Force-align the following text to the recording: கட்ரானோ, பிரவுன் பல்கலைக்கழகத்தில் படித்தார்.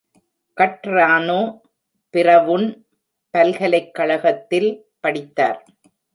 கட்ரானோ, 0.57 1.59
பிரவுன் 2.13 2.67
பல்கலைக்கழகத்தில் 3.29 4.71
படித்தார். 4.99 5.65